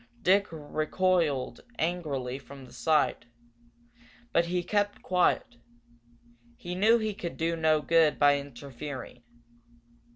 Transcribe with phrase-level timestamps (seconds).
[0.23, 3.25] Dick recoiled angrily from the sight,
[4.33, 5.57] but he kept quiet.
[6.57, 9.21] He knew he could do no good by interfering.